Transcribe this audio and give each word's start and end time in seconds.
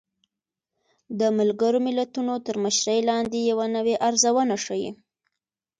د 1.19 1.21
ملګرو 1.37 1.79
ملتونو 1.87 2.33
تر 2.45 2.55
مشرۍ 2.63 2.99
لاندې 3.09 3.39
يوه 3.51 3.65
نوې 3.75 3.95
ارزونه 4.07 4.55
ښيي 4.65 4.91